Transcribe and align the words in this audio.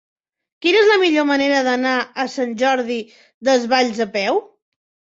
Quina 0.65 0.79
és 0.85 0.87
la 0.91 0.95
millor 1.03 1.27
manera 1.33 1.59
d'anar 1.69 1.93
a 2.25 2.27
Sant 2.39 2.59
Jordi 2.65 2.99
Desvalls 3.51 4.07
a 4.11 4.15
peu? 4.19 4.45